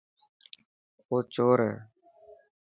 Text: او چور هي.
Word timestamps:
او 1.09 1.15
چور 1.33 1.57
هي. 1.67 1.75